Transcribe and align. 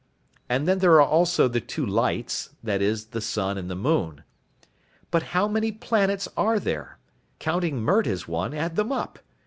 And 0.49 0.67
then 0.67 0.79
there 0.79 0.93
are 0.93 1.01
also 1.07 1.47
the 1.47 1.61
two 1.61 1.85
'lights,' 1.85 2.55
that 2.63 2.81
is, 2.81 3.09
the 3.13 3.21
sun 3.21 3.55
and 3.55 3.69
the 3.69 3.75
moon. 3.75 4.23
But 5.11 5.21
how 5.37 5.47
many 5.47 5.71
planets 5.71 6.27
are 6.35 6.59
there? 6.59 6.97
Counting 7.37 7.79
Mert 7.83 8.07
as 8.07 8.27
one, 8.27 8.51
add 8.55 8.77
them 8.77 8.91
up. 8.91 9.19